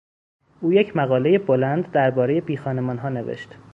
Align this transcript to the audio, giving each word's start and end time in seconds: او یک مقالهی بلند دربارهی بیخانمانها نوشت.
او 0.61 0.73
یک 0.73 0.97
مقالهی 0.97 1.37
بلند 1.37 1.91
دربارهی 1.91 2.41
بیخانمانها 2.41 3.09
نوشت. 3.09 3.49